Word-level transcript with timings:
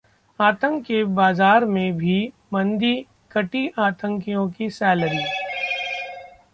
आतंक 0.39 0.83
के 0.85 1.03
बाजार 1.03 1.65
में 1.65 1.97
भी 1.97 2.31
मंदी, 2.53 2.95
कटी 3.31 3.67
आतंकियों 3.79 4.49
की 4.49 4.69
सैलरी 4.69 5.23